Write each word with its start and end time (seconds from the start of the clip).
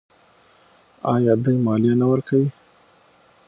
آیا 1.13 1.33
دوی 1.43 1.57
مالیه 1.65 1.95
نه 2.01 2.05
ورکوي؟ 2.11 2.47